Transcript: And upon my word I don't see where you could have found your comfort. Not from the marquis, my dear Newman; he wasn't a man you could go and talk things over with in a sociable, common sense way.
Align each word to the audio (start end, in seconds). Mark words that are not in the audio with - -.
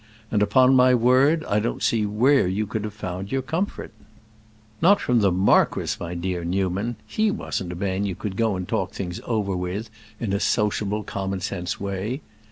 And 0.31 0.41
upon 0.41 0.73
my 0.73 0.95
word 0.95 1.45
I 1.45 1.59
don't 1.59 1.83
see 1.83 2.07
where 2.07 2.47
you 2.47 2.65
could 2.65 2.83
have 2.85 2.93
found 2.95 3.31
your 3.31 3.43
comfort. 3.43 3.91
Not 4.81 4.99
from 4.99 5.19
the 5.19 5.31
marquis, 5.31 5.95
my 5.99 6.15
dear 6.15 6.43
Newman; 6.43 6.95
he 7.05 7.29
wasn't 7.29 7.71
a 7.73 7.75
man 7.75 8.03
you 8.07 8.15
could 8.15 8.35
go 8.35 8.55
and 8.55 8.67
talk 8.67 8.93
things 8.93 9.21
over 9.25 9.55
with 9.55 9.91
in 10.19 10.33
a 10.33 10.39
sociable, 10.39 11.03
common 11.03 11.39
sense 11.39 11.79
way. 11.79 12.21